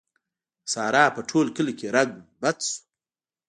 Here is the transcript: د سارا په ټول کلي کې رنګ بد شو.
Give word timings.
د 0.63 0.65
سارا 0.73 1.03
په 1.15 1.21
ټول 1.29 1.47
کلي 1.55 1.73
کې 1.79 1.87
رنګ 1.95 2.11
بد 2.41 2.57
شو. 2.67 2.77